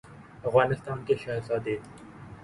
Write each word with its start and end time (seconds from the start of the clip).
افغانستان 0.47 0.97
کےشہزاد 1.07 1.65
ے 1.73 1.75